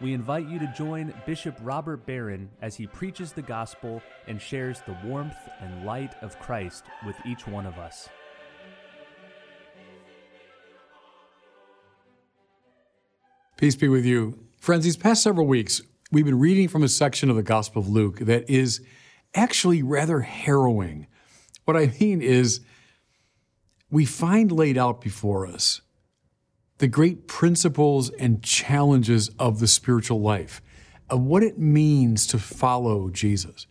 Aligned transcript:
we 0.00 0.14
invite 0.14 0.48
you 0.48 0.58
to 0.58 0.72
join 0.76 1.12
Bishop 1.26 1.56
Robert 1.60 2.06
Barron 2.06 2.48
as 2.62 2.74
he 2.74 2.86
preaches 2.86 3.32
the 3.32 3.42
gospel 3.42 4.02
and 4.26 4.40
shares 4.40 4.80
the 4.86 4.96
warmth 5.04 5.36
and 5.60 5.84
light 5.84 6.14
of 6.22 6.38
Christ 6.38 6.84
with 7.04 7.16
each 7.26 7.46
one 7.46 7.66
of 7.66 7.78
us. 7.78 8.08
Peace 13.58 13.76
be 13.76 13.88
with 13.88 14.06
you. 14.06 14.38
Friends, 14.58 14.84
these 14.84 14.96
past 14.96 15.22
several 15.22 15.46
weeks, 15.46 15.82
we've 16.10 16.24
been 16.24 16.38
reading 16.38 16.66
from 16.66 16.82
a 16.82 16.88
section 16.88 17.28
of 17.28 17.36
the 17.36 17.42
Gospel 17.42 17.82
of 17.82 17.88
Luke 17.88 18.20
that 18.20 18.48
is 18.48 18.80
actually 19.34 19.82
rather 19.82 20.20
harrowing. 20.20 21.06
What 21.66 21.76
I 21.76 21.92
mean 22.00 22.22
is, 22.22 22.60
we 23.90 24.06
find 24.06 24.50
laid 24.50 24.78
out 24.78 25.02
before 25.02 25.46
us 25.46 25.82
the 26.80 26.88
great 26.88 27.26
principles 27.26 28.08
and 28.08 28.42
challenges 28.42 29.30
of 29.38 29.60
the 29.60 29.66
spiritual 29.66 30.18
life, 30.18 30.62
of 31.10 31.20
what 31.20 31.42
it 31.42 31.58
means 31.58 32.26
to 32.26 32.38
follow 32.38 33.10
Jesus. 33.10 33.66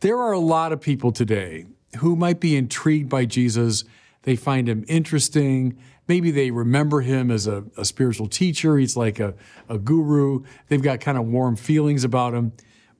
There 0.00 0.16
are 0.16 0.32
a 0.32 0.38
lot 0.38 0.72
of 0.72 0.80
people 0.80 1.12
today 1.12 1.66
who 1.98 2.16
might 2.16 2.40
be 2.40 2.56
intrigued 2.56 3.10
by 3.10 3.26
Jesus. 3.26 3.84
They 4.22 4.34
find 4.34 4.66
him 4.66 4.86
interesting. 4.88 5.76
Maybe 6.08 6.30
they 6.30 6.50
remember 6.50 7.02
him 7.02 7.30
as 7.30 7.46
a, 7.46 7.64
a 7.76 7.84
spiritual 7.84 8.28
teacher. 8.28 8.78
He's 8.78 8.96
like 8.96 9.20
a, 9.20 9.34
a 9.68 9.76
guru. 9.76 10.42
They've 10.68 10.82
got 10.82 11.00
kind 11.00 11.18
of 11.18 11.26
warm 11.26 11.54
feelings 11.54 12.02
about 12.02 12.32
him. 12.32 12.52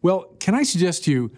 Well, 0.02 0.26
can 0.41 0.54
I 0.54 0.62
suggest 0.62 1.04
to 1.04 1.10
you 1.10 1.30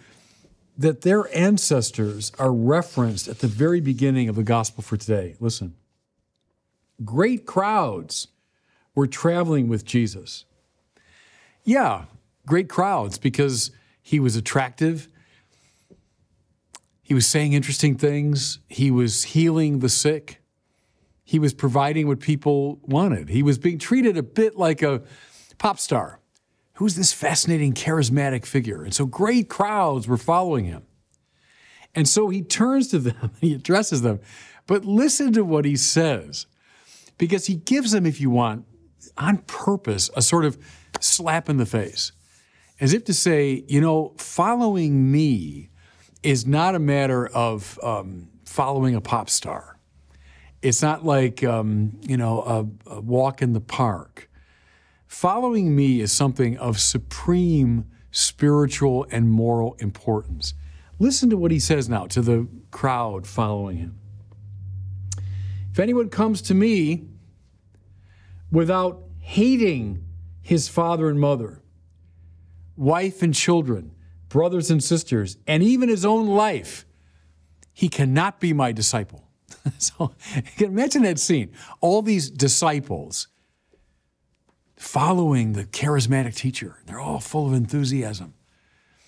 that 0.79 1.03
their 1.03 1.33
ancestors 1.37 2.33
are 2.41 2.53
referenced 2.53 3.29
at 3.29 3.39
the 3.39 3.47
very 3.47 3.81
beginning 3.81 4.29
of 4.29 4.35
the 4.35 4.43
gospel 4.43 4.83
for 4.83 4.97
today? 4.97 5.37
Listen. 5.39 5.77
Great 7.05 7.47
crowds 7.47 8.29
were 8.95 9.07
traveling 9.07 9.69
with 9.69 9.85
Jesus. 9.85 10.45
Yeah, 11.65 12.05
great 12.47 12.69
crowds 12.69 13.19
because 13.19 13.71
he 14.03 14.19
was 14.19 14.37
attractive. 14.37 15.09
He 17.03 17.15
was 17.15 17.27
saying 17.27 17.53
interesting 17.53 17.97
things. 17.97 18.59
He 18.69 18.91
was 18.91 19.25
healing 19.25 19.79
the 19.79 19.89
sick. 19.89 20.41
He 21.25 21.39
was 21.39 21.53
providing 21.53 22.09
what 22.09 22.21
people 22.21 22.81
wanted. 22.83 23.29
He 23.29 23.43
was 23.43 23.59
being 23.59 23.79
treated 23.79 24.17
a 24.17 24.23
bit 24.23 24.57
like 24.57 24.83
a 24.83 25.03
pop 25.59 25.79
star. 25.79 26.21
Who's 26.75 26.97
this 26.97 27.13
fascinating, 27.13 27.75
charismatic 27.75 28.47
figure? 28.47 28.83
And 28.83 28.95
so 28.95 29.05
great 29.05 29.49
crowds 29.49 30.09
were 30.09 30.17
following 30.17 30.65
him. 30.65 30.85
And 31.95 32.09
so 32.09 32.29
he 32.29 32.43
turns 32.43 32.89
to 32.89 32.99
them, 32.99 33.33
he 33.41 33.55
addresses 33.55 34.03
them. 34.03 34.21
But 34.67 34.85
listen 34.85 35.33
to 35.35 35.45
what 35.45 35.65
he 35.65 35.77
says 35.77 36.47
because 37.19 37.47
he 37.47 37.57
gives 37.57 37.93
them, 37.93 38.07
if 38.07 38.21
you 38.21 38.31
want, 38.31 38.65
on 39.17 39.39
purpose, 39.39 40.11
a 40.17 40.23
sort 40.23 40.45
of 40.45 40.57
slap 41.01 41.49
in 41.49 41.57
the 41.57 41.67
face, 41.67 42.13
as 42.81 42.93
if 42.93 43.05
to 43.05 43.15
say, 43.15 43.65
you 43.69 43.81
know, 43.81 44.15
following 44.17 45.11
me 45.11 45.71
is 46.23 46.47
not 46.47 46.75
a 46.75 46.79
matter 46.79 47.27
of 47.27 47.79
um, 47.83 48.29
following 48.45 48.95
a 48.95 49.01
pop 49.01 49.29
star. 49.29 49.79
It's 50.63 50.83
not 50.83 51.05
like, 51.05 51.45
um, 51.45 52.01
you 52.03 52.17
know, 52.17 52.43
a, 52.87 52.91
a 52.95 53.01
walk 53.01 53.43
in 53.43 53.53
the 53.53 53.61
park. 53.61 54.29
Following 55.07 55.75
me 55.75 56.01
is 56.01 56.13
something 56.13 56.57
of 56.59 56.81
supreme 56.81 57.87
spiritual 58.11 59.07
and 59.11 59.31
moral 59.31 59.75
importance. 59.79 60.55
Listen 60.99 61.31
to 61.31 61.37
what 61.37 61.51
he 61.51 61.61
says 61.61 61.89
now 61.89 62.07
to 62.07 62.21
the 62.21 62.49
crowd 62.71 63.27
following 63.27 63.77
him. 63.77 63.99
If 65.79 65.83
anyone 65.83 66.09
comes 66.09 66.43
to 66.43 66.55
me 66.55 67.05
without 68.51 69.01
hating 69.21 70.05
his 70.43 70.67
father 70.67 71.09
and 71.09 71.21
mother, 71.21 71.63
wife 72.77 73.23
and 73.23 73.33
children, 73.33 73.93
brothers 74.29 74.73
and 74.73 74.83
sisters, 74.83 75.37
and 75.47 75.63
even 75.63 75.89
his 75.89 76.05
own 76.05 76.27
life, 76.27 76.85
he 77.73 77.89
cannot 77.89 78.41
be 78.41 78.53
my 78.53 78.73
disciple. 78.73 79.29
so 79.79 80.11
can 80.57 80.67
imagine 80.67 81.03
that 81.03 81.21
scene. 81.21 81.53
All 81.81 82.03
these 82.03 82.29
disciples 82.29 83.29
following 84.75 85.53
the 85.53 85.65
charismatic 85.65 86.35
teacher, 86.35 86.79
they're 86.87 86.99
all 86.99 87.21
full 87.21 87.47
of 87.47 87.53
enthusiasm. 87.53 88.35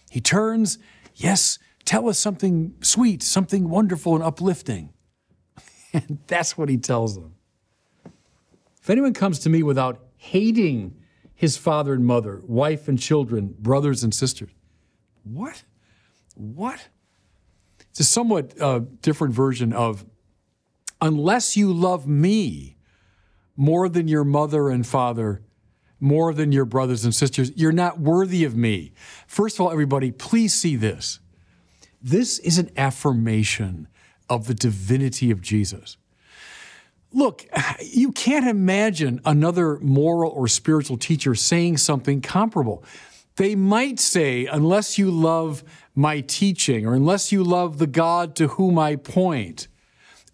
He 0.08 0.20
turns, 0.20 0.78
yes, 1.16 1.58
tell 1.84 2.08
us 2.08 2.20
something 2.20 2.76
sweet, 2.80 3.24
something 3.24 3.68
wonderful 3.68 4.14
and 4.14 4.22
uplifting. 4.22 4.92
And 5.92 6.18
that's 6.26 6.56
what 6.56 6.68
he 6.68 6.76
tells 6.76 7.16
them. 7.16 7.34
If 8.80 8.88
anyone 8.88 9.12
comes 9.12 9.40
to 9.40 9.50
me 9.50 9.62
without 9.62 10.00
hating 10.16 10.96
his 11.34 11.56
father 11.56 11.94
and 11.94 12.04
mother, 12.04 12.42
wife 12.46 12.88
and 12.88 12.98
children, 12.98 13.54
brothers 13.58 14.04
and 14.04 14.14
sisters, 14.14 14.50
what? 15.24 15.64
What? 16.34 16.88
It's 17.90 18.00
a 18.00 18.04
somewhat 18.04 18.60
uh, 18.60 18.82
different 19.02 19.34
version 19.34 19.72
of 19.72 20.04
unless 21.00 21.56
you 21.56 21.72
love 21.72 22.06
me 22.06 22.76
more 23.56 23.88
than 23.88 24.08
your 24.08 24.24
mother 24.24 24.70
and 24.70 24.86
father, 24.86 25.42
more 25.98 26.32
than 26.32 26.52
your 26.52 26.64
brothers 26.64 27.04
and 27.04 27.14
sisters, 27.14 27.52
you're 27.56 27.72
not 27.72 28.00
worthy 28.00 28.44
of 28.44 28.56
me. 28.56 28.92
First 29.26 29.56
of 29.56 29.60
all, 29.60 29.70
everybody, 29.70 30.10
please 30.10 30.54
see 30.54 30.76
this. 30.76 31.20
This 32.00 32.38
is 32.38 32.58
an 32.58 32.70
affirmation 32.76 33.86
of 34.30 34.46
the 34.46 34.54
divinity 34.54 35.30
of 35.30 35.42
Jesus. 35.42 35.98
Look, 37.12 37.44
you 37.82 38.12
can't 38.12 38.46
imagine 38.46 39.20
another 39.24 39.78
moral 39.80 40.30
or 40.30 40.46
spiritual 40.46 40.96
teacher 40.96 41.34
saying 41.34 41.78
something 41.78 42.20
comparable. 42.20 42.84
They 43.34 43.56
might 43.56 43.98
say, 43.98 44.46
unless 44.46 44.96
you 44.96 45.10
love 45.10 45.64
my 45.94 46.20
teaching, 46.20 46.86
or 46.86 46.94
unless 46.94 47.32
you 47.32 47.42
love 47.42 47.78
the 47.78 47.88
God 47.88 48.36
to 48.36 48.48
whom 48.48 48.78
I 48.78 48.94
point, 48.94 49.66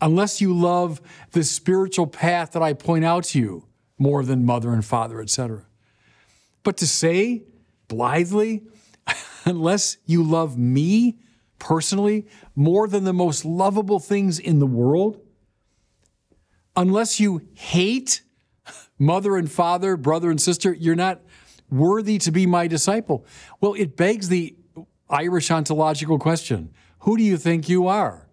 unless 0.02 0.42
you 0.42 0.52
love 0.52 1.00
the 1.32 1.42
spiritual 1.42 2.06
path 2.06 2.52
that 2.52 2.62
I 2.62 2.74
point 2.74 3.06
out 3.06 3.24
to 3.24 3.38
you 3.38 3.64
more 3.98 4.22
than 4.22 4.44
mother 4.44 4.72
and 4.72 4.84
father, 4.84 5.22
etc. 5.22 5.64
But 6.62 6.76
to 6.78 6.86
say 6.86 7.44
blithely, 7.88 8.64
unless 9.46 9.96
you 10.04 10.22
love 10.22 10.58
me 10.58 11.18
personally 11.58 12.26
more 12.54 12.88
than 12.88 13.04
the 13.04 13.12
most 13.12 13.44
lovable 13.44 13.98
things 13.98 14.38
in 14.38 14.58
the 14.58 14.66
world, 14.66 15.20
unless 16.76 17.18
you 17.18 17.42
hate 17.54 18.22
mother 18.98 19.36
and 19.36 19.50
father, 19.50 19.96
brother 19.96 20.30
and 20.30 20.40
sister, 20.40 20.72
you're 20.72 20.94
not 20.94 21.20
worthy 21.70 22.18
to 22.18 22.30
be 22.30 22.46
my 22.46 22.66
disciple. 22.66 23.24
Well, 23.60 23.74
it 23.74 23.96
begs 23.96 24.28
the 24.28 24.56
Irish 25.08 25.50
ontological 25.50 26.18
question 26.18 26.72
Who 27.00 27.16
do 27.16 27.22
you 27.22 27.36
think 27.36 27.68
you 27.68 27.86
are? 27.86 28.28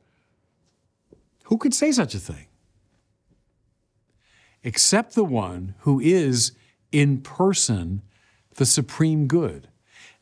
Who 1.45 1.57
could 1.57 1.73
say 1.73 1.91
such 1.91 2.15
a 2.15 2.19
thing? 2.19 2.47
Except 4.63 5.13
the 5.13 5.25
one 5.25 5.75
who 5.79 5.99
is 5.99 6.53
in 6.91 7.19
person 7.21 8.01
the 8.55 8.65
supreme 8.65 9.27
good. 9.27 9.67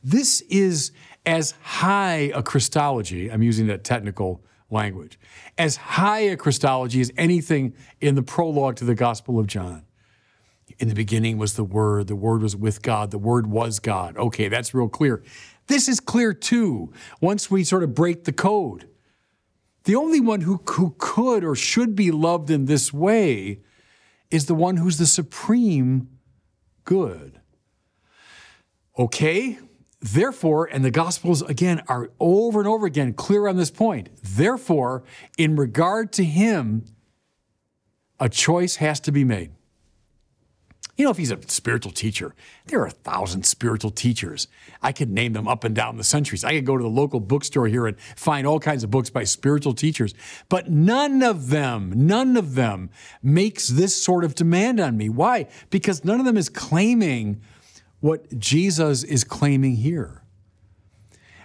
This 0.02 0.40
is 0.42 0.90
as 1.24 1.52
high 1.62 2.30
a 2.34 2.42
Christology, 2.42 3.30
I'm 3.30 3.42
using 3.42 3.66
that 3.68 3.84
technical 3.84 4.42
language, 4.70 5.18
as 5.58 5.76
high 5.76 6.20
a 6.20 6.36
Christology 6.36 7.00
as 7.00 7.12
anything 7.16 7.74
in 8.00 8.14
the 8.14 8.22
prologue 8.22 8.76
to 8.76 8.84
the 8.84 8.94
Gospel 8.94 9.38
of 9.38 9.46
John. 9.46 9.84
In 10.78 10.88
the 10.88 10.94
beginning 10.94 11.36
was 11.36 11.54
the 11.54 11.64
Word, 11.64 12.06
the 12.06 12.16
Word 12.16 12.42
was 12.42 12.56
with 12.56 12.82
God, 12.82 13.10
the 13.10 13.18
Word 13.18 13.46
was 13.46 13.78
God. 13.78 14.16
Okay, 14.16 14.48
that's 14.48 14.72
real 14.72 14.88
clear. 14.88 15.22
This 15.66 15.88
is 15.88 16.00
clear 16.00 16.32
too, 16.32 16.92
once 17.20 17.50
we 17.50 17.62
sort 17.62 17.82
of 17.82 17.94
break 17.94 18.24
the 18.24 18.32
code. 18.32 18.88
The 19.84 19.94
only 19.96 20.20
one 20.20 20.42
who, 20.42 20.62
who 20.70 20.94
could 20.98 21.44
or 21.44 21.54
should 21.54 21.94
be 21.94 22.10
loved 22.10 22.50
in 22.50 22.64
this 22.64 22.92
way 22.92 23.60
is 24.30 24.46
the 24.46 24.54
one 24.54 24.76
who's 24.78 24.96
the 24.96 25.06
supreme 25.06 26.08
good. 26.84 27.40
Okay, 28.98 29.58
Therefore, 30.02 30.66
and 30.66 30.84
the 30.84 30.90
Gospels 30.90 31.42
again 31.42 31.82
are 31.86 32.10
over 32.18 32.58
and 32.58 32.68
over 32.68 32.86
again 32.86 33.12
clear 33.12 33.46
on 33.46 33.56
this 33.56 33.70
point. 33.70 34.08
Therefore, 34.20 35.04
in 35.38 35.54
regard 35.54 36.12
to 36.14 36.24
him, 36.24 36.84
a 38.18 38.28
choice 38.28 38.76
has 38.76 38.98
to 39.00 39.12
be 39.12 39.24
made. 39.24 39.52
You 40.96 41.06
know, 41.06 41.10
if 41.10 41.16
he's 41.16 41.30
a 41.30 41.38
spiritual 41.46 41.92
teacher, 41.92 42.34
there 42.66 42.80
are 42.80 42.86
a 42.86 42.90
thousand 42.90 43.46
spiritual 43.46 43.90
teachers. 43.90 44.46
I 44.82 44.92
could 44.92 45.08
name 45.08 45.32
them 45.32 45.48
up 45.48 45.64
and 45.64 45.74
down 45.74 45.96
the 45.96 46.04
centuries. 46.04 46.44
I 46.44 46.52
could 46.52 46.66
go 46.66 46.76
to 46.76 46.82
the 46.82 46.90
local 46.90 47.18
bookstore 47.18 47.66
here 47.66 47.86
and 47.86 47.98
find 48.16 48.46
all 48.46 48.58
kinds 48.58 48.84
of 48.84 48.90
books 48.90 49.08
by 49.08 49.24
spiritual 49.24 49.72
teachers. 49.72 50.14
But 50.48 50.68
none 50.68 51.22
of 51.22 51.48
them, 51.48 51.92
none 51.94 52.36
of 52.36 52.56
them 52.56 52.90
makes 53.22 53.68
this 53.68 54.00
sort 54.00 54.22
of 54.22 54.34
demand 54.34 54.80
on 54.80 54.96
me. 54.96 55.08
Why? 55.08 55.48
Because 55.70 56.04
none 56.04 56.20
of 56.20 56.26
them 56.26 56.36
is 56.36 56.48
claiming 56.48 57.40
what 58.02 58.36
Jesus 58.36 59.04
is 59.04 59.22
claiming 59.22 59.76
here. 59.76 60.24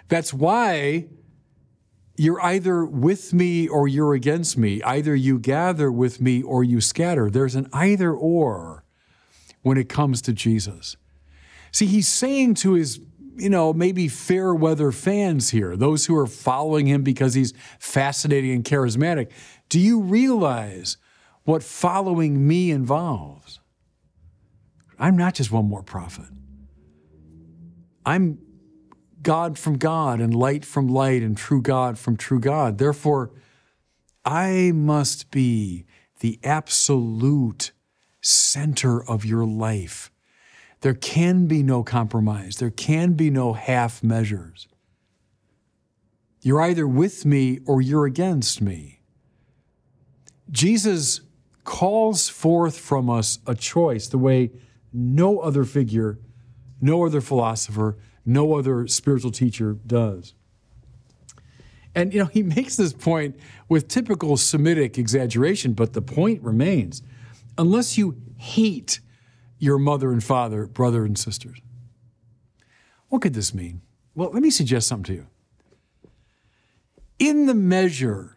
That's 0.08 0.34
why 0.34 1.06
you're 2.16 2.42
either 2.42 2.84
with 2.84 3.32
me 3.32 3.68
or 3.68 3.86
you're 3.86 4.12
against 4.12 4.58
me. 4.58 4.82
Either 4.82 5.14
you 5.14 5.38
gather 5.38 5.90
with 5.90 6.20
me 6.20 6.42
or 6.42 6.64
you 6.64 6.80
scatter. 6.80 7.30
There's 7.30 7.54
an 7.54 7.68
either 7.72 8.12
or 8.12 8.84
when 9.62 9.78
it 9.78 9.88
comes 9.88 10.20
to 10.22 10.32
Jesus. 10.32 10.96
See, 11.70 11.86
he's 11.86 12.08
saying 12.08 12.54
to 12.54 12.72
his, 12.72 13.00
you 13.36 13.50
know, 13.50 13.72
maybe 13.72 14.08
fair 14.08 14.52
weather 14.52 14.90
fans 14.90 15.50
here, 15.50 15.76
those 15.76 16.06
who 16.06 16.16
are 16.16 16.26
following 16.26 16.86
him 16.86 17.04
because 17.04 17.34
he's 17.34 17.54
fascinating 17.78 18.50
and 18.50 18.64
charismatic, 18.64 19.30
do 19.68 19.78
you 19.78 20.00
realize 20.00 20.96
what 21.44 21.62
following 21.62 22.48
me 22.48 22.72
involves? 22.72 23.60
I'm 24.98 25.16
not 25.16 25.34
just 25.34 25.52
one 25.52 25.66
more 25.66 25.84
prophet. 25.84 26.26
I'm 28.08 28.38
God 29.22 29.58
from 29.58 29.76
God 29.76 30.18
and 30.18 30.34
light 30.34 30.64
from 30.64 30.88
light 30.88 31.22
and 31.22 31.36
true 31.36 31.60
God 31.60 31.98
from 31.98 32.16
true 32.16 32.40
God. 32.40 32.78
Therefore, 32.78 33.32
I 34.24 34.72
must 34.74 35.30
be 35.30 35.84
the 36.20 36.40
absolute 36.42 37.72
center 38.22 39.04
of 39.04 39.26
your 39.26 39.44
life. 39.44 40.10
There 40.80 40.94
can 40.94 41.48
be 41.48 41.62
no 41.62 41.82
compromise, 41.82 42.56
there 42.56 42.70
can 42.70 43.12
be 43.12 43.28
no 43.28 43.52
half 43.52 44.02
measures. 44.02 44.68
You're 46.40 46.62
either 46.62 46.88
with 46.88 47.26
me 47.26 47.58
or 47.66 47.82
you're 47.82 48.06
against 48.06 48.62
me. 48.62 49.02
Jesus 50.50 51.20
calls 51.64 52.30
forth 52.30 52.78
from 52.78 53.10
us 53.10 53.38
a 53.46 53.54
choice 53.54 54.08
the 54.08 54.16
way 54.16 54.52
no 54.94 55.40
other 55.40 55.64
figure, 55.64 56.18
no 56.80 57.04
other 57.04 57.20
philosopher, 57.20 57.96
no 58.24 58.56
other 58.56 58.86
spiritual 58.86 59.30
teacher 59.30 59.76
does. 59.86 60.34
And 61.94 62.12
you 62.12 62.20
know, 62.20 62.26
he 62.26 62.42
makes 62.56 62.76
this 62.76 62.92
point 62.92 63.36
with 63.68 63.88
typical 63.88 64.36
Semitic 64.36 64.98
exaggeration, 64.98 65.72
but 65.72 65.92
the 65.92 66.02
point 66.02 66.42
remains 66.42 67.02
unless 67.56 67.98
you 67.98 68.16
hate 68.36 69.00
your 69.58 69.78
mother 69.78 70.12
and 70.12 70.22
father, 70.22 70.66
brother 70.66 71.04
and 71.04 71.18
sisters. 71.18 71.60
What 73.08 73.22
could 73.22 73.34
this 73.34 73.52
mean? 73.52 73.82
Well, 74.14 74.30
let 74.32 74.42
me 74.42 74.50
suggest 74.50 74.86
something 74.86 75.04
to 75.04 75.12
you. 75.14 75.26
In 77.18 77.46
the 77.46 77.54
measure 77.54 78.36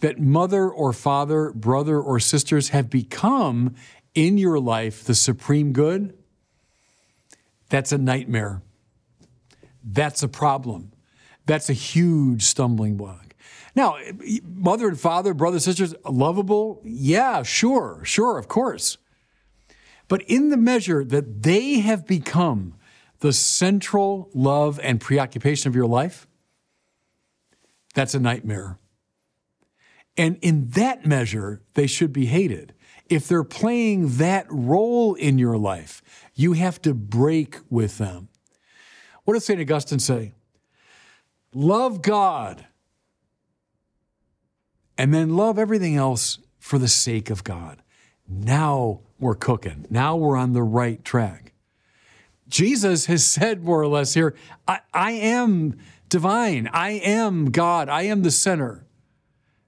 that 0.00 0.18
mother 0.18 0.68
or 0.68 0.92
father, 0.92 1.52
brother 1.52 2.00
or 2.00 2.18
sisters 2.18 2.70
have 2.70 2.90
become 2.90 3.74
in 4.14 4.36
your 4.36 4.58
life 4.58 5.04
the 5.04 5.14
supreme 5.14 5.72
good, 5.72 6.16
that's 7.72 7.90
a 7.90 7.96
nightmare. 7.96 8.60
That's 9.82 10.22
a 10.22 10.28
problem. 10.28 10.92
That's 11.46 11.70
a 11.70 11.72
huge 11.72 12.42
stumbling 12.42 12.98
block. 12.98 13.34
Now, 13.74 13.96
mother 14.44 14.88
and 14.88 15.00
father, 15.00 15.32
brothers, 15.32 15.64
sisters, 15.64 15.94
lovable? 16.04 16.82
Yeah, 16.84 17.42
sure, 17.42 18.02
sure, 18.04 18.36
of 18.36 18.46
course. 18.46 18.98
But 20.06 20.20
in 20.24 20.50
the 20.50 20.58
measure 20.58 21.02
that 21.02 21.44
they 21.44 21.78
have 21.78 22.06
become 22.06 22.74
the 23.20 23.32
central 23.32 24.28
love 24.34 24.78
and 24.82 25.00
preoccupation 25.00 25.68
of 25.70 25.74
your 25.74 25.86
life, 25.86 26.28
that's 27.94 28.12
a 28.12 28.20
nightmare. 28.20 28.78
And 30.18 30.36
in 30.42 30.68
that 30.70 31.06
measure, 31.06 31.62
they 31.72 31.86
should 31.86 32.12
be 32.12 32.26
hated. 32.26 32.74
If 33.08 33.28
they're 33.28 33.44
playing 33.44 34.16
that 34.16 34.46
role 34.48 35.14
in 35.14 35.38
your 35.38 35.58
life, 35.58 36.02
you 36.34 36.54
have 36.54 36.80
to 36.82 36.94
break 36.94 37.58
with 37.68 37.98
them. 37.98 38.28
What 39.24 39.34
does 39.34 39.44
St. 39.44 39.60
Augustine 39.60 39.98
say? 39.98 40.34
Love 41.54 42.02
God 42.02 42.66
and 44.96 45.12
then 45.12 45.36
love 45.36 45.58
everything 45.58 45.96
else 45.96 46.38
for 46.58 46.78
the 46.78 46.88
sake 46.88 47.30
of 47.30 47.44
God. 47.44 47.82
Now 48.28 49.00
we're 49.18 49.34
cooking. 49.34 49.86
Now 49.90 50.16
we're 50.16 50.36
on 50.36 50.52
the 50.52 50.62
right 50.62 51.04
track. 51.04 51.52
Jesus 52.48 53.06
has 53.06 53.26
said 53.26 53.64
more 53.64 53.80
or 53.80 53.86
less 53.86 54.14
here 54.14 54.34
I, 54.68 54.80
I 54.92 55.12
am 55.12 55.76
divine. 56.08 56.68
I 56.72 56.90
am 56.90 57.50
God. 57.50 57.88
I 57.88 58.02
am 58.02 58.22
the 58.22 58.30
center. 58.30 58.86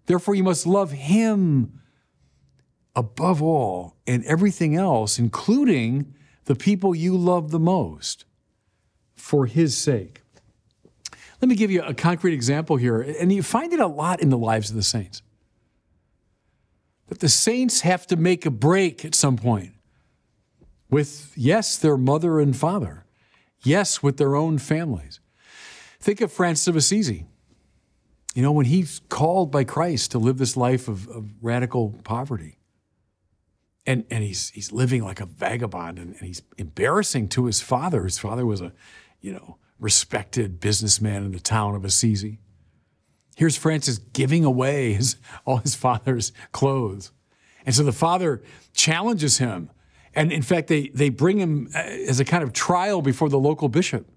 Therefore, 0.07 0.35
you 0.35 0.45
must 0.45 0.67
love 0.67 0.93
Him 0.93 1.81
above 2.97 3.43
all 3.43 3.97
and 4.07 4.25
everything 4.25 4.77
else, 4.77 5.19
including 5.19 6.15
the 6.45 6.55
people 6.55 6.95
you 6.95 7.17
love 7.17 7.51
the 7.51 7.59
most, 7.59 8.25
for 9.15 9.47
His 9.47 9.77
sake. 9.77 10.23
Let 11.41 11.49
me 11.49 11.57
give 11.57 11.71
you 11.71 11.83
a 11.83 11.95
concrete 11.95 12.35
example 12.35 12.77
here, 12.77 13.01
and 13.01 13.33
you 13.33 13.43
find 13.43 13.73
it 13.73 13.81
a 13.81 13.87
lot 13.87 14.21
in 14.21 14.31
the 14.31 14.39
lives 14.39 14.71
of 14.71 14.77
the 14.77 14.83
saints. 14.83 15.23
That 17.09 17.21
the 17.21 17.29
saints 17.29 17.83
have 17.83 18.07
to 18.07 18.17
make 18.17 18.47
a 18.47 18.51
break 18.51 19.05
at 19.05 19.15
some 19.15 19.37
point 19.37 19.73
with, 20.89 21.33
yes, 21.37 21.77
their 21.77 21.97
mother 21.97 22.41
and 22.41 22.57
father, 22.57 23.05
yes, 23.63 24.03
with 24.03 24.17
their 24.17 24.37
own 24.37 24.59
families. 24.59 25.21
Think 26.01 26.21
of 26.21 26.33
Francis 26.33 26.69
of 26.69 26.77
Assisi. 26.77 27.27
You 28.35 28.43
know, 28.43 28.53
when 28.53 28.67
he's 28.67 29.01
called 29.09 29.51
by 29.51 29.65
Christ 29.65 30.11
to 30.13 30.19
live 30.19 30.39
this 30.39 30.57
life 30.57 30.89
of, 30.89 31.09
of 31.09 31.31
radical 31.43 31.95
poverty, 32.05 32.59
and, 33.87 34.05
and 34.11 34.25
he's, 34.25 34.51
he's 34.51 34.73
living 34.73 35.05
like 35.05 35.21
a 35.21 35.27
vagabond, 35.27 35.99
and, 35.99 36.15
and 36.15 36.27
he's 36.27 36.43
embarrassing 36.57 37.29
to 37.31 37.47
his 37.47 37.61
father. 37.61 38.05
His 38.05 38.19
father 38.19 38.47
was 38.47 38.61
a, 38.61 38.73
you 39.21 39.33
know, 39.33 39.59
respected 39.79 40.61
businessman 40.61 41.25
in 41.25 41.33
the 41.33 41.41
town 41.41 41.75
of 41.75 41.85
Assisi. 41.85 42.39
Here's 43.37 43.57
Francis 43.57 43.99
giving 43.99 44.45
away 44.45 44.93
his, 44.93 45.17
all 45.45 45.59
his 45.59 45.75
father's 45.75 46.33
clothes. 46.53 47.13
And 47.67 47.75
so 47.75 47.83
the 47.83 47.93
father 47.93 48.43
challenges 48.73 49.39
him. 49.39 49.71
And 50.15 50.33
in 50.33 50.43
fact, 50.43 50.69
they, 50.69 50.89
they 50.89 51.09
bring 51.09 51.39
him 51.39 51.69
uh, 51.75 51.79
as 51.79 52.21
a 52.21 52.25
kind 52.25 52.45
of 52.45 52.53
trial 52.53 53.03
before 53.03 53.29
the 53.29 53.39
local 53.39 53.69
bishop. 53.69 54.09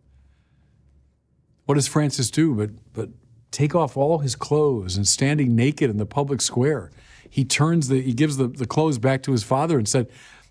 What 1.65 1.75
does 1.75 1.87
Francis 1.87 2.29
do 2.29 2.53
but, 2.53 2.69
but 2.93 3.09
take 3.51 3.73
off 3.73 3.97
all 3.97 4.19
his 4.19 4.35
clothes 4.35 4.95
and 4.95 5.07
standing 5.07 5.55
naked 5.55 5.89
in 5.89 5.97
the 5.97 6.05
public 6.05 6.39
square? 6.41 6.91
He 7.29 7.45
turns 7.45 7.87
the, 7.87 8.01
he 8.01 8.13
gives 8.13 8.37
the, 8.37 8.47
the 8.47 8.65
clothes 8.65 8.99
back 8.99 9.23
to 9.23 9.31
his 9.31 9.43
father 9.43 9.77
and 9.77 9.87
said, 9.87 10.09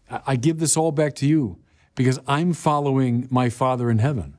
I 0.08 0.36
give 0.36 0.58
this 0.58 0.76
all 0.76 0.92
back 0.92 1.14
to 1.16 1.26
you 1.26 1.58
because 1.94 2.18
I'm 2.26 2.52
following 2.52 3.26
my 3.30 3.48
father 3.48 3.90
in 3.90 3.98
heaven 3.98 4.38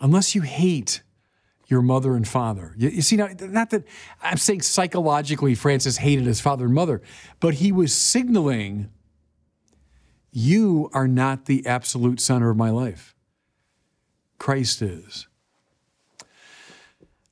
unless 0.00 0.34
you 0.34 0.42
hate 0.42 1.02
your 1.68 1.82
mother 1.82 2.16
and 2.16 2.26
father. 2.26 2.74
You, 2.76 2.88
you 2.88 3.02
see, 3.02 3.16
now, 3.16 3.28
not 3.40 3.70
that 3.70 3.84
I'm 4.22 4.38
saying 4.38 4.62
psychologically 4.62 5.54
Francis 5.54 5.98
hated 5.98 6.26
his 6.26 6.40
father 6.40 6.64
and 6.64 6.74
mother, 6.74 7.02
but 7.40 7.54
he 7.54 7.70
was 7.70 7.94
signaling 7.94 8.90
you 10.30 10.90
are 10.92 11.08
not 11.08 11.46
the 11.46 11.66
absolute 11.66 12.20
center 12.20 12.50
of 12.50 12.56
my 12.56 12.70
life. 12.70 13.14
Christ 14.38 14.82
is. 14.82 15.27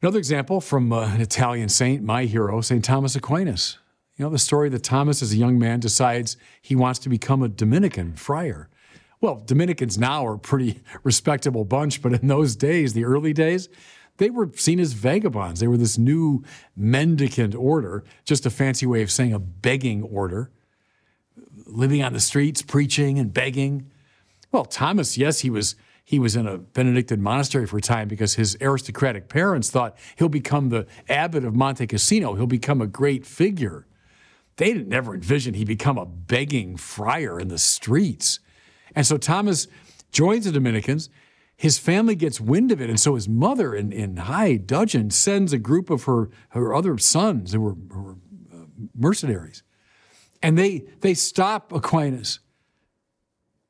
Another 0.06 0.20
example 0.20 0.60
from 0.60 0.92
uh, 0.92 1.12
an 1.14 1.20
Italian 1.20 1.68
saint, 1.68 2.00
my 2.00 2.26
hero, 2.26 2.60
St. 2.60 2.84
Thomas 2.84 3.16
Aquinas. 3.16 3.78
You 4.16 4.24
know 4.24 4.30
the 4.30 4.38
story 4.38 4.68
that 4.68 4.84
Thomas, 4.84 5.20
as 5.20 5.32
a 5.32 5.36
young 5.36 5.58
man, 5.58 5.80
decides 5.80 6.36
he 6.62 6.76
wants 6.76 7.00
to 7.00 7.08
become 7.08 7.42
a 7.42 7.48
Dominican 7.48 8.14
friar 8.14 8.70
well, 9.20 9.42
Dominicans 9.44 9.98
now 9.98 10.24
are 10.24 10.34
a 10.34 10.38
pretty 10.38 10.80
respectable 11.02 11.64
bunch, 11.64 12.02
but 12.02 12.12
in 12.12 12.28
those 12.28 12.54
days, 12.54 12.92
the 12.92 13.04
early 13.04 13.32
days, 13.32 13.68
they 14.18 14.30
were 14.30 14.50
seen 14.54 14.78
as 14.78 14.92
vagabonds. 14.92 15.58
They 15.58 15.66
were 15.66 15.76
this 15.76 15.98
new 15.98 16.44
mendicant 16.76 17.56
order, 17.56 18.04
just 18.24 18.46
a 18.46 18.50
fancy 18.50 18.86
way 18.86 19.02
of 19.02 19.10
saying 19.10 19.32
a 19.32 19.40
begging 19.40 20.04
order, 20.04 20.52
living 21.66 22.02
on 22.04 22.12
the 22.12 22.20
streets, 22.20 22.62
preaching 22.62 23.18
and 23.18 23.34
begging. 23.34 23.90
Well, 24.52 24.64
Thomas, 24.66 25.18
yes, 25.18 25.40
he 25.40 25.50
was 25.50 25.74
he 26.06 26.20
was 26.20 26.36
in 26.36 26.46
a 26.46 26.56
Benedictine 26.56 27.20
monastery 27.20 27.66
for 27.66 27.78
a 27.78 27.80
time 27.80 28.06
because 28.06 28.34
his 28.34 28.56
aristocratic 28.60 29.28
parents 29.28 29.70
thought 29.70 29.98
he'll 30.14 30.28
become 30.28 30.68
the 30.68 30.86
abbot 31.08 31.44
of 31.44 31.56
Monte 31.56 31.84
Cassino. 31.88 32.34
He'll 32.36 32.46
become 32.46 32.80
a 32.80 32.86
great 32.86 33.26
figure. 33.26 33.88
They 34.54 34.72
never 34.74 35.14
envisioned 35.14 35.56
he'd 35.56 35.66
become 35.66 35.98
a 35.98 36.06
begging 36.06 36.76
friar 36.76 37.40
in 37.40 37.48
the 37.48 37.58
streets. 37.58 38.38
And 38.94 39.04
so 39.04 39.16
Thomas 39.16 39.66
joins 40.12 40.44
the 40.44 40.52
Dominicans. 40.52 41.10
His 41.56 41.76
family 41.76 42.14
gets 42.14 42.40
wind 42.40 42.70
of 42.70 42.80
it. 42.80 42.88
And 42.88 43.00
so 43.00 43.16
his 43.16 43.28
mother 43.28 43.74
in, 43.74 43.90
in 43.90 44.16
high 44.16 44.58
dudgeon 44.58 45.10
sends 45.10 45.52
a 45.52 45.58
group 45.58 45.90
of 45.90 46.04
her, 46.04 46.30
her 46.50 46.72
other 46.72 46.98
sons 46.98 47.52
who 47.52 47.60
were, 47.60 47.76
who 47.90 48.02
were 48.02 48.16
uh, 48.54 48.66
mercenaries. 48.94 49.64
And 50.40 50.56
they, 50.56 50.84
they 51.00 51.14
stop 51.14 51.72
Aquinas 51.72 52.38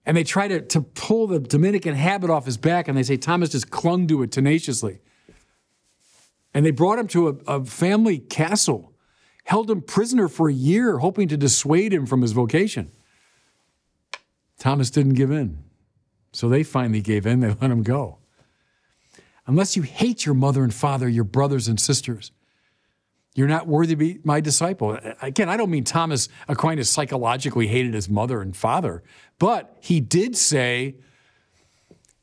and 0.06 0.16
they 0.16 0.24
try 0.24 0.46
to, 0.46 0.60
to 0.60 0.80
pull 0.80 1.26
the 1.26 1.40
Dominican 1.40 1.94
habit 1.94 2.30
off 2.30 2.46
his 2.46 2.56
back, 2.56 2.86
and 2.86 2.96
they 2.96 3.02
say 3.02 3.16
Thomas 3.16 3.50
just 3.50 3.70
clung 3.70 4.06
to 4.06 4.22
it 4.22 4.30
tenaciously. 4.30 5.00
And 6.54 6.64
they 6.64 6.70
brought 6.70 7.00
him 7.00 7.08
to 7.08 7.28
a, 7.28 7.58
a 7.58 7.64
family 7.64 8.20
castle, 8.20 8.94
held 9.44 9.68
him 9.68 9.82
prisoner 9.82 10.28
for 10.28 10.48
a 10.48 10.52
year, 10.54 10.98
hoping 10.98 11.26
to 11.28 11.36
dissuade 11.36 11.92
him 11.92 12.06
from 12.06 12.22
his 12.22 12.32
vocation. 12.32 12.92
Thomas 14.58 14.90
didn't 14.90 15.14
give 15.14 15.32
in. 15.32 15.64
So 16.32 16.48
they 16.48 16.62
finally 16.62 17.00
gave 17.00 17.26
in, 17.26 17.40
they 17.40 17.48
let 17.48 17.70
him 17.70 17.82
go. 17.82 18.18
Unless 19.46 19.76
you 19.76 19.82
hate 19.82 20.24
your 20.24 20.34
mother 20.34 20.62
and 20.62 20.72
father, 20.72 21.08
your 21.08 21.24
brothers 21.24 21.66
and 21.68 21.80
sisters, 21.80 22.30
you're 23.36 23.48
not 23.48 23.66
worthy 23.66 23.92
to 23.92 23.96
be 23.96 24.18
my 24.24 24.40
disciple. 24.40 24.98
Again, 25.20 25.50
I 25.50 25.58
don't 25.58 25.70
mean 25.70 25.84
Thomas 25.84 26.30
Aquinas 26.48 26.88
psychologically 26.88 27.66
hated 27.66 27.92
his 27.92 28.08
mother 28.08 28.40
and 28.40 28.56
father, 28.56 29.02
but 29.38 29.76
he 29.78 30.00
did 30.00 30.38
say, 30.38 30.96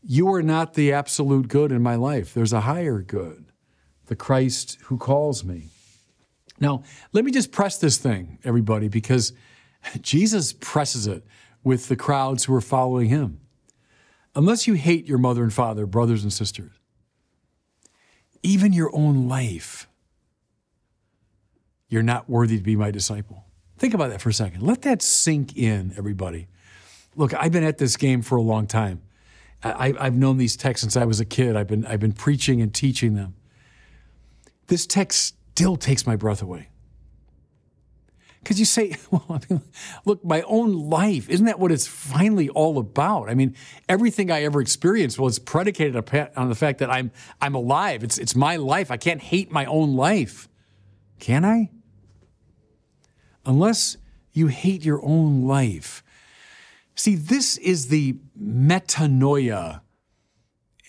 You 0.01 0.33
are 0.33 0.41
not 0.41 0.73
the 0.73 0.91
absolute 0.91 1.49
good 1.49 1.71
in 1.71 1.83
my 1.83 1.93
life. 1.93 2.33
There's 2.33 2.51
a 2.51 2.61
higher 2.61 2.99
good, 2.99 3.45
the 4.07 4.15
Christ 4.15 4.79
who 4.85 4.97
calls 4.97 5.43
me. 5.43 5.67
Now, 6.59 6.81
let 7.11 7.23
me 7.23 7.31
just 7.31 7.51
press 7.51 7.77
this 7.77 7.99
thing, 7.99 8.39
everybody, 8.43 8.87
because 8.87 9.33
Jesus 10.01 10.51
presses 10.51 11.05
it 11.05 11.23
with 11.63 11.89
the 11.89 11.95
crowds 11.95 12.45
who 12.45 12.55
are 12.55 12.61
following 12.61 13.09
him. 13.09 13.39
Unless 14.33 14.65
you 14.65 14.73
hate 14.73 15.05
your 15.05 15.19
mother 15.19 15.43
and 15.43 15.53
father, 15.53 15.85
brothers 15.85 16.23
and 16.23 16.33
sisters, 16.33 16.71
even 18.41 18.73
your 18.73 18.89
own 18.95 19.27
life, 19.27 19.87
you're 21.93 22.01
not 22.01 22.27
worthy 22.27 22.57
to 22.57 22.63
be 22.63 22.75
my 22.75 22.89
disciple. 22.89 23.45
Think 23.77 23.93
about 23.93 24.09
that 24.09 24.19
for 24.19 24.29
a 24.29 24.33
second. 24.33 24.63
Let 24.63 24.81
that 24.81 25.03
sink 25.03 25.55
in, 25.55 25.93
everybody. 25.95 26.47
Look, 27.15 27.35
I've 27.35 27.51
been 27.51 27.63
at 27.63 27.77
this 27.77 27.97
game 27.97 28.23
for 28.23 28.35
a 28.35 28.41
long 28.41 28.65
time. 28.65 29.03
I, 29.63 29.93
have 29.99 30.15
known 30.15 30.37
these 30.37 30.57
texts 30.57 30.81
since 30.81 30.97
I 30.97 31.05
was 31.05 31.19
a 31.19 31.25
kid. 31.25 31.55
I've 31.55 31.67
been, 31.67 31.85
I've 31.85 31.99
been 31.99 32.13
preaching 32.13 32.63
and 32.63 32.73
teaching 32.73 33.13
them. 33.13 33.35
This 34.67 34.87
text 34.87 35.35
still 35.51 35.75
takes 35.77 36.07
my 36.07 36.15
breath 36.15 36.41
away. 36.41 36.69
Because 38.41 38.57
you 38.57 38.65
say, 38.65 38.95
well, 39.11 39.25
I 39.29 39.39
mean, 39.47 39.61
look, 40.03 40.25
my 40.25 40.41
own 40.41 40.89
life, 40.89 41.29
isn't 41.29 41.45
that 41.45 41.59
what 41.59 41.71
it's 41.71 41.85
finally 41.85 42.49
all 42.49 42.79
about? 42.79 43.29
I 43.29 43.35
mean, 43.35 43.55
everything 43.87 44.31
I 44.31 44.41
ever 44.41 44.61
experienced, 44.61 45.19
well, 45.19 45.27
it's 45.27 45.37
predicated 45.37 45.95
on 46.35 46.49
the 46.49 46.55
fact 46.55 46.79
that 46.79 46.89
I'm, 46.89 47.11
I'm 47.39 47.53
alive. 47.53 48.03
It's, 48.03 48.17
it's 48.17 48.35
my 48.35 48.55
life. 48.55 48.89
I 48.89 48.97
can't 48.97 49.21
hate 49.21 49.51
my 49.51 49.65
own 49.65 49.95
life. 49.95 50.49
Can 51.19 51.45
I? 51.45 51.69
Unless 53.45 53.97
you 54.31 54.47
hate 54.47 54.83
your 54.83 55.03
own 55.03 55.45
life. 55.45 56.03
See, 56.95 57.15
this 57.15 57.57
is 57.57 57.87
the 57.87 58.15
metanoia. 58.41 59.81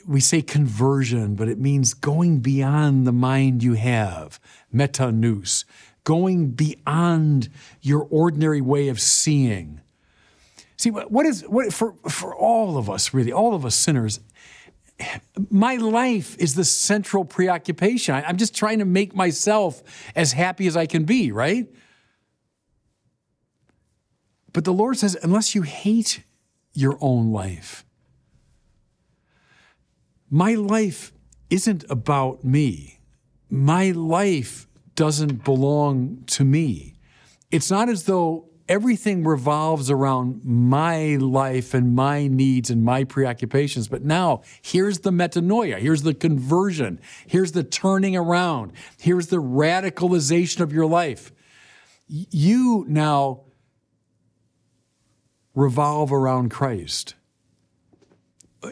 We 0.07 0.21
say 0.21 0.43
conversion, 0.43 1.35
but 1.35 1.49
it 1.49 1.59
means 1.59 1.95
going 1.95 2.41
beyond 2.41 3.07
the 3.07 3.13
mind 3.13 3.63
you 3.63 3.73
have, 3.75 4.39
metanous, 4.73 5.65
going 6.05 6.51
beyond 6.51 7.49
your 7.81 8.07
ordinary 8.11 8.61
way 8.61 8.89
of 8.89 9.01
seeing. 9.01 9.81
See, 10.77 10.91
what 10.91 11.25
is 11.25 11.43
what 11.43 11.73
for 11.73 11.95
for 12.09 12.35
all 12.35 12.77
of 12.77 12.91
us, 12.91 13.15
really, 13.15 13.33
all 13.33 13.55
of 13.55 13.65
us 13.65 13.75
sinners, 13.75 14.21
my 15.51 15.77
life 15.77 16.37
is 16.39 16.55
the 16.55 16.65
central 16.65 17.25
preoccupation. 17.25 18.15
I'm 18.15 18.37
just 18.37 18.55
trying 18.55 18.81
to 18.81 18.85
make 18.85 19.15
myself 19.15 19.83
as 20.15 20.33
happy 20.33 20.67
as 20.67 20.77
I 20.77 20.85
can 20.87 21.05
be, 21.05 21.33
right? 21.33 21.67
But 24.55 24.65
the 24.65 24.73
Lord 24.73 24.97
says, 24.97 25.19
unless 25.23 25.55
you 25.55 25.63
hate 25.63 26.23
your 26.73 26.97
own 27.01 27.33
life, 27.33 27.85
my 30.31 30.55
life 30.55 31.13
isn't 31.51 31.85
about 31.91 32.45
me. 32.45 33.01
My 33.51 33.91
life 33.91 34.67
doesn't 34.95 35.45
belong 35.45 36.23
to 36.29 36.45
me. 36.45 36.95
It's 37.51 37.71
not 37.71 37.89
as 37.89 38.05
though 38.05 38.49
everything 38.69 39.25
revolves 39.25 39.91
around 39.91 40.45
my 40.45 41.17
life 41.17 41.75
and 41.75 41.95
my 41.95 42.29
needs 42.29 42.71
and 42.71 42.85
my 42.85 43.03
preoccupations. 43.05 43.89
But 43.89 44.05
now, 44.05 44.43
here's 44.63 45.01
the 45.01 45.11
metanoia, 45.11 45.79
here's 45.79 46.03
the 46.03 46.15
conversion, 46.15 47.01
here's 47.27 47.53
the 47.53 47.65
turning 47.65 48.17
around, 48.17 48.73
here's 48.99 49.27
the 49.27 49.43
radicalization 49.43 50.61
of 50.61 50.73
your 50.73 50.87
life. 50.87 51.33
You 52.07 52.85
now 52.89 53.43
revolve 55.55 56.13
around 56.13 56.51
Christ. 56.51 57.15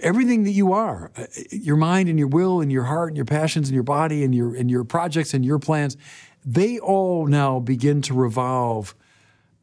Everything 0.00 0.44
that 0.44 0.52
you 0.52 0.72
are, 0.72 1.12
uh, 1.16 1.26
your 1.50 1.76
mind 1.76 2.08
and 2.08 2.18
your 2.18 2.28
will 2.28 2.60
and 2.60 2.72
your 2.72 2.84
heart 2.84 3.08
and 3.08 3.16
your 3.16 3.26
passions 3.26 3.68
and 3.68 3.74
your 3.74 3.82
body 3.82 4.24
and 4.24 4.34
your 4.34 4.54
and 4.54 4.70
your 4.70 4.84
projects 4.84 5.34
and 5.34 5.44
your 5.44 5.58
plans, 5.58 5.96
they 6.44 6.78
all 6.78 7.26
now 7.26 7.60
begin 7.60 8.00
to 8.02 8.14
revolve 8.14 8.94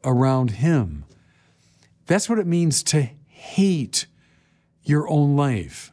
around 0.04 0.52
him. 0.52 1.04
That's 2.06 2.28
what 2.28 2.38
it 2.38 2.46
means 2.46 2.82
to 2.84 3.02
hate 3.26 4.06
your 4.84 5.08
own 5.08 5.36
life. 5.36 5.92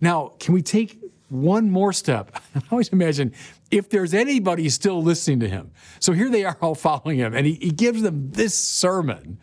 Now, 0.00 0.32
can 0.38 0.54
we 0.54 0.62
take 0.62 0.98
one 1.28 1.70
more 1.70 1.92
step? 1.92 2.40
I 2.54 2.60
always 2.70 2.88
imagine 2.88 3.32
if 3.70 3.90
there's 3.90 4.14
anybody 4.14 4.68
still 4.68 5.02
listening 5.02 5.40
to 5.40 5.48
him. 5.48 5.70
So 6.00 6.12
here 6.12 6.30
they 6.30 6.44
are 6.44 6.56
all 6.60 6.74
following 6.74 7.18
him, 7.18 7.34
and 7.34 7.46
he, 7.46 7.54
he 7.54 7.70
gives 7.70 8.02
them 8.02 8.30
this 8.30 8.54
sermon 8.54 9.38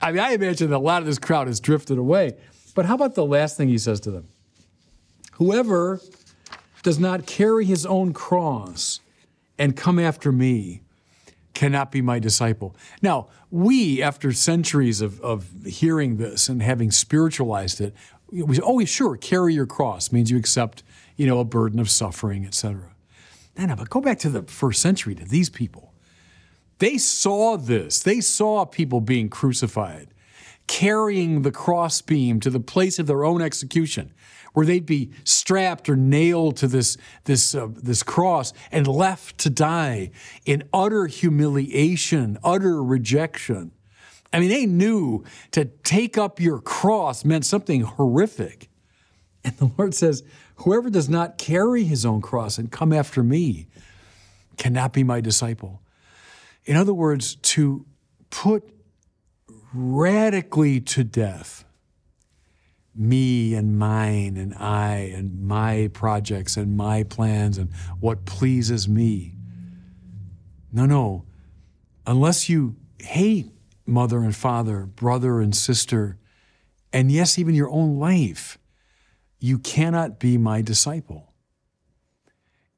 I 0.00 0.12
mean, 0.12 0.20
I 0.20 0.32
imagine 0.32 0.70
that 0.70 0.76
a 0.76 0.78
lot 0.78 1.02
of 1.02 1.06
this 1.06 1.18
crowd 1.18 1.46
has 1.46 1.60
drifted 1.60 1.98
away. 1.98 2.36
But 2.74 2.86
how 2.86 2.94
about 2.94 3.14
the 3.14 3.24
last 3.24 3.56
thing 3.56 3.68
he 3.68 3.78
says 3.78 4.00
to 4.00 4.10
them? 4.10 4.28
Whoever 5.32 6.00
does 6.82 6.98
not 6.98 7.26
carry 7.26 7.64
his 7.64 7.84
own 7.84 8.12
cross 8.12 9.00
and 9.58 9.76
come 9.76 9.98
after 9.98 10.32
me 10.32 10.82
cannot 11.52 11.92
be 11.92 12.00
my 12.00 12.18
disciple. 12.18 12.74
Now, 13.02 13.28
we, 13.50 14.02
after 14.02 14.32
centuries 14.32 15.00
of, 15.00 15.20
of 15.20 15.48
hearing 15.66 16.16
this 16.16 16.48
and 16.48 16.62
having 16.62 16.90
spiritualized 16.90 17.80
it, 17.80 17.94
we 18.30 18.54
say, 18.54 18.62
oh, 18.64 18.82
sure, 18.84 19.16
carry 19.16 19.52
your 19.52 19.66
cross 19.66 20.12
means 20.12 20.30
you 20.30 20.38
accept, 20.38 20.82
you 21.16 21.26
know, 21.26 21.40
a 21.40 21.44
burden 21.44 21.80
of 21.80 21.90
suffering, 21.90 22.46
etc. 22.46 22.94
No, 23.58 23.66
no, 23.66 23.76
but 23.76 23.90
go 23.90 24.00
back 24.00 24.18
to 24.20 24.30
the 24.30 24.42
first 24.44 24.80
century, 24.80 25.14
to 25.16 25.24
these 25.24 25.50
people. 25.50 25.89
They 26.80 26.96
saw 26.96 27.56
this. 27.58 28.02
They 28.02 28.20
saw 28.20 28.64
people 28.64 29.02
being 29.02 29.28
crucified, 29.28 30.08
carrying 30.66 31.42
the 31.42 31.52
crossbeam 31.52 32.40
to 32.40 32.48
the 32.48 32.58
place 32.58 32.98
of 32.98 33.06
their 33.06 33.22
own 33.22 33.42
execution, 33.42 34.12
where 34.54 34.64
they'd 34.64 34.86
be 34.86 35.10
strapped 35.22 35.90
or 35.90 35.94
nailed 35.96 36.56
to 36.56 36.66
this, 36.66 36.96
this, 37.24 37.54
uh, 37.54 37.68
this 37.70 38.02
cross 38.02 38.54
and 38.72 38.88
left 38.88 39.36
to 39.38 39.50
die 39.50 40.10
in 40.46 40.64
utter 40.72 41.06
humiliation, 41.06 42.38
utter 42.42 42.82
rejection. 42.82 43.72
I 44.32 44.40
mean, 44.40 44.48
they 44.48 44.64
knew 44.64 45.22
to 45.50 45.66
take 45.66 46.16
up 46.16 46.40
your 46.40 46.60
cross 46.60 47.26
meant 47.26 47.44
something 47.44 47.82
horrific. 47.82 48.70
And 49.44 49.56
the 49.58 49.70
Lord 49.76 49.94
says, 49.94 50.22
Whoever 50.56 50.88
does 50.88 51.08
not 51.08 51.36
carry 51.36 51.84
his 51.84 52.06
own 52.06 52.22
cross 52.22 52.56
and 52.56 52.72
come 52.72 52.92
after 52.92 53.22
me 53.22 53.66
cannot 54.56 54.92
be 54.92 55.04
my 55.04 55.20
disciple. 55.20 55.80
In 56.70 56.76
other 56.76 56.94
words, 56.94 57.34
to 57.34 57.84
put 58.30 58.62
radically 59.74 60.80
to 60.80 61.02
death 61.02 61.64
me 62.94 63.54
and 63.56 63.76
mine 63.76 64.36
and 64.36 64.54
I 64.54 65.12
and 65.12 65.42
my 65.42 65.90
projects 65.92 66.56
and 66.56 66.76
my 66.76 67.02
plans 67.02 67.58
and 67.58 67.72
what 67.98 68.24
pleases 68.24 68.88
me. 68.88 69.34
No, 70.72 70.86
no. 70.86 71.24
Unless 72.06 72.48
you 72.48 72.76
hate 73.00 73.50
mother 73.84 74.20
and 74.20 74.36
father, 74.36 74.86
brother 74.86 75.40
and 75.40 75.56
sister, 75.56 76.18
and 76.92 77.10
yes, 77.10 77.36
even 77.36 77.56
your 77.56 77.70
own 77.70 77.98
life, 77.98 78.58
you 79.40 79.58
cannot 79.58 80.20
be 80.20 80.38
my 80.38 80.62
disciple. 80.62 81.32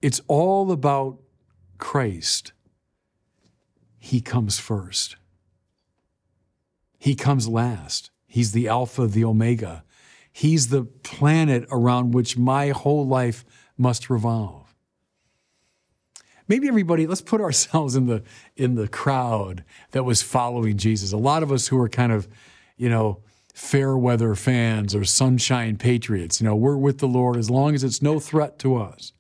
It's 0.01 0.23
all 0.29 0.73
about 0.73 1.19
Christ 1.77 2.55
he 4.05 4.21
comes 4.21 4.59
first. 4.59 5.15
He 6.99 7.15
comes 7.15 7.47
last. 7.47 8.11
He's 8.27 8.51
the 8.51 8.67
Alpha, 8.67 9.07
the 9.07 9.25
Omega. 9.25 9.85
He's 10.33 10.71
the 10.71 10.83
planet 10.83 11.69
around 11.71 12.13
which 12.13 12.37
my 12.37 12.71
whole 12.71 13.07
life 13.07 13.45
must 13.79 14.11
revolve. 14.11 14.75
Maybe 16.49 16.67
everybody, 16.67 17.07
let's 17.07 17.21
put 17.21 17.41
ourselves 17.49 17.95
in 17.95 18.07
the 18.07 18.25
in 18.57 18.75
the 18.75 18.89
crowd 18.89 19.63
that 19.93 20.03
was 20.03 20.21
following 20.21 20.79
Jesus. 20.79 21.13
A 21.13 21.17
lot 21.17 21.45
of 21.45 21.53
us 21.53 21.69
who 21.69 21.81
are 21.81 21.89
kind 21.89 22.11
of, 22.11 22.27
you 22.77 22.89
know, 22.89 23.21
fair 23.55 23.97
weather 23.97 24.35
fans 24.35 24.97
or 24.97 25.05
sunshine 25.05 25.77
patriots, 25.77 26.41
you 26.41 26.45
know, 26.49 26.57
we're 26.57 26.77
with 26.77 26.99
the 26.99 27.07
Lord 27.07 27.37
as 27.37 27.49
long 27.49 27.77
as 27.77 27.85
it's 27.85 28.03
no 28.03 28.19
threat 28.19 28.59
to 28.59 28.75
us. 28.75 29.13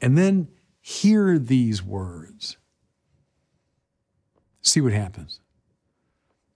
And 0.00 0.18
then 0.18 0.48
hear 0.80 1.38
these 1.38 1.84
words 1.84 2.56
See 4.62 4.80
what 4.80 4.92
happens. 4.92 5.40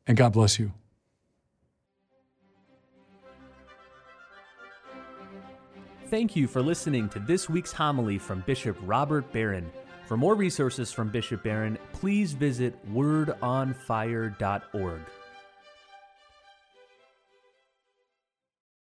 And 0.06 0.16
God 0.16 0.32
bless 0.32 0.58
you. 0.58 0.72
Thank 6.10 6.36
you 6.36 6.46
for 6.46 6.62
listening 6.62 7.08
to 7.08 7.18
this 7.18 7.48
week's 7.48 7.72
homily 7.72 8.18
from 8.18 8.44
Bishop 8.46 8.76
Robert 8.82 9.32
Barron. 9.32 9.72
For 10.06 10.16
more 10.16 10.34
resources 10.34 10.92
from 10.92 11.08
Bishop 11.08 11.42
Barron, 11.42 11.78
please 11.92 12.34
visit 12.34 12.74
wordonfire.org. 12.92 15.00